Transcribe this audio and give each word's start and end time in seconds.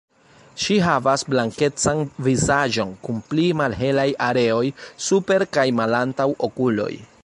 Ŝi 0.61 0.77
havas 0.85 1.23
blankecan 1.33 2.01
vizaĝon 2.29 2.95
kun 3.05 3.21
pli 3.33 3.47
malhelaj 3.63 4.09
areoj 4.31 4.67
super 5.09 5.51
kaj 5.59 5.71
malantaŭ 5.83 6.31
okuloj. 6.51 6.95